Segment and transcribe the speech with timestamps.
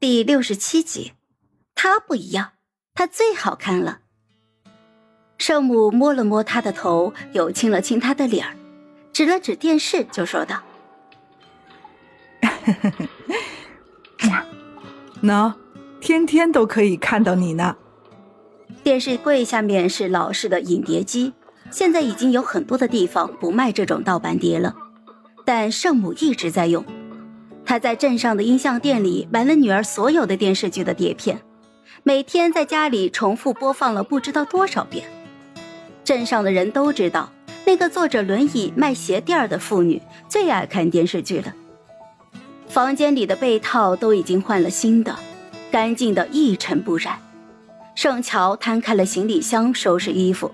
[0.00, 1.12] 第六十七集，
[1.74, 2.52] 他不一样，
[2.94, 3.98] 他最好看了。
[5.36, 8.56] 圣母摸了摸他的头，又亲了亲他的脸儿，
[9.12, 10.62] 指了指电视，就说道：
[15.22, 15.52] “喏，
[16.00, 17.76] 天天都可以看到你呢。”
[18.82, 21.34] 电视柜下面是老式的影碟机，
[21.70, 24.74] 现在已经有很多的地方不卖这种盗版碟了，
[25.44, 26.82] 但圣母一直在用。
[27.70, 31.40] 他在镇上的音像店里买了女儿所有的电视剧的碟片，
[32.02, 35.06] 每天在家里重复播放了不知道多少遍。
[36.02, 37.30] 镇上的人都知道，
[37.64, 41.54] 那个坐着轮椅卖鞋垫的妇女最爱看电视剧了。
[42.66, 45.16] 房间里的被套都已经换了新的，
[45.70, 47.20] 干净的一尘不染。
[47.94, 50.50] 盛乔摊开了行李箱，收拾衣服。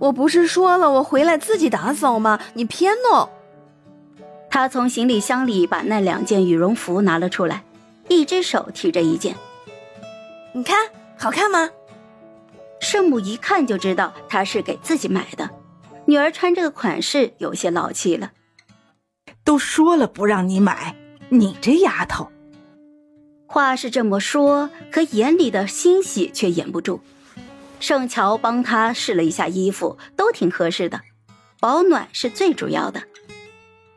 [0.00, 2.40] 我不是说了我回来自己打扫吗？
[2.54, 3.28] 你偏弄。
[4.52, 7.64] 他从行李箱里把那两件羽绒服拿了出来，
[8.08, 9.34] 一只手提着一件。
[10.52, 10.76] 你看，
[11.16, 11.70] 好看吗？
[12.78, 15.48] 圣母一看就知道他是给自己买的。
[16.04, 18.32] 女儿穿这个款式有些老气了。
[19.42, 20.94] 都说了不让你买，
[21.30, 22.30] 你这丫头。
[23.46, 27.00] 话是这么说，可眼里的欣喜却掩不住。
[27.80, 31.00] 盛乔帮他试了一下衣服，都挺合适的，
[31.58, 33.02] 保暖是最主要的。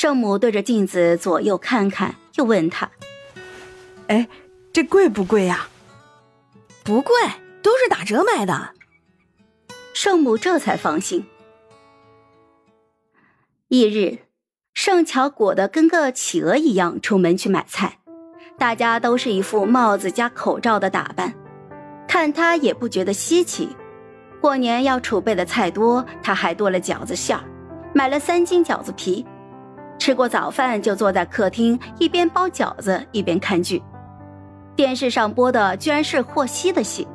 [0.00, 2.88] 圣母对着镜子左右看看，又问他
[4.06, 4.28] ：“哎，
[4.72, 5.68] 这贵不贵呀
[6.86, 7.12] ？”“不贵，
[7.64, 8.74] 都是打折买的。”
[9.92, 11.26] 圣母这才放心。
[13.66, 14.18] 翌日，
[14.72, 17.98] 圣乔裹得跟个企鹅一样出门去买菜，
[18.56, 21.34] 大家都是一副帽子加口罩的打扮，
[22.06, 23.76] 看他也不觉得稀奇。
[24.40, 27.42] 过年要储备的菜多，他还剁了饺子馅儿，
[27.92, 29.26] 买了三斤饺子皮。
[29.98, 33.82] 吃过早饭，就坐在客厅，一边包饺子一边看剧。
[34.76, 37.06] 电视上播的居然是霍希的戏，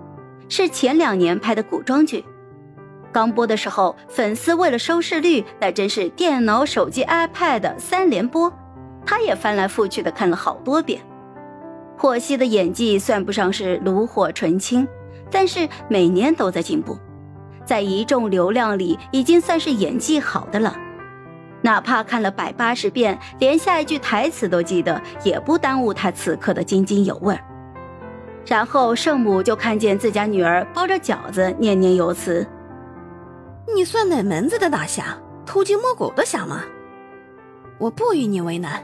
[0.49, 2.23] 是前两年拍的古装剧。
[3.11, 8.51] 刚播的时候，粉丝为了收视率，那真是电脑、手机、iPad 三连播，
[9.05, 10.99] 他也翻来覆去的看了好多遍。
[11.95, 14.85] 霍希的演技算不上是炉火纯青，
[15.31, 16.97] 但是每年都在进步，
[17.65, 20.75] 在一众流量里已经算是演技好的了。
[21.63, 27.39] 哪怕看了百八十遍，连下一句台词都记得，也不耽误他此刻的津津有味。
[28.45, 32.45] 然后圣母就看见自家女儿包着饺子，念念有词
[33.73, 35.17] ：“你算哪门子的大侠？
[35.45, 36.63] 偷鸡摸狗的侠吗？
[37.77, 38.83] 我不与你为难，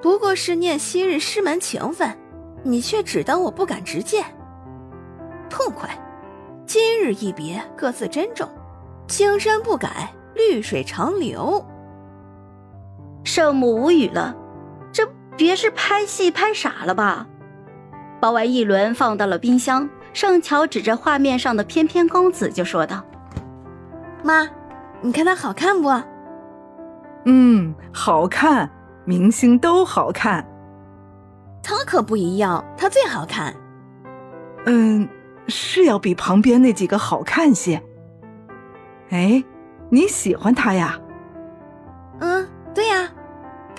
[0.00, 2.16] 不过是念昔日师门情分，
[2.62, 4.24] 你却只当我不敢直谏。
[5.50, 5.90] 痛快！
[6.64, 8.48] 今日一别，各自珍重，
[9.08, 11.60] 青山不改，绿水长流。”
[13.34, 14.32] 圣母无语了，
[14.92, 15.04] 这
[15.36, 17.26] 别是拍戏拍傻了吧？
[18.20, 19.90] 包完一轮，放到了冰箱。
[20.12, 23.04] 盛乔指着画面上的翩翩公子就说道
[24.22, 24.48] ：“妈，
[25.00, 25.88] 你看他好看不
[27.26, 28.70] ？”“嗯，好看，
[29.04, 30.46] 明星都好看。
[31.60, 33.52] ”“他可不一样，他最好看。
[34.66, 35.08] ”“嗯，
[35.48, 37.82] 是要比旁边那几个好看些。
[39.10, 39.42] ”“哎，
[39.90, 40.96] 你喜欢他呀
[42.22, 43.03] ？”“嗯。”对呀，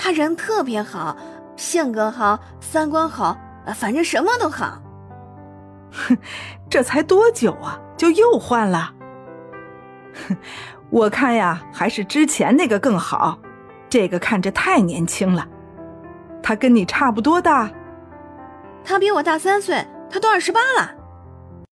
[0.05, 1.17] 他人特别好，
[1.55, 3.35] 性格好，三观好，
[3.73, 4.79] 反正什么都好。
[5.91, 6.15] 哼，
[6.69, 8.93] 这才多久啊，就又换了？
[10.27, 10.37] 哼，
[10.91, 13.39] 我看呀，还是之前那个更好，
[13.89, 15.47] 这个看着太年轻了。
[16.43, 17.71] 他跟你差不多大？
[18.83, 20.91] 他比我大三岁，他都二十八了。